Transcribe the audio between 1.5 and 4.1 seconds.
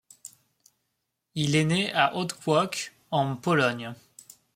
est né à Otwock, en Pologne.